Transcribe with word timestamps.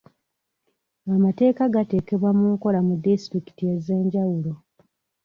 Amateeka 1.15 1.63
gateekebwa 1.73 2.29
mu 2.37 2.45
nkola 2.53 2.79
mu 2.87 2.93
disitulikiti 3.03 3.63
ez'enjawulo. 3.75 4.53